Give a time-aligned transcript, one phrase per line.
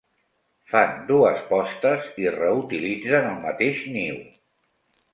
[0.71, 4.21] Fan dues postes i reutilitzen el mateix niu.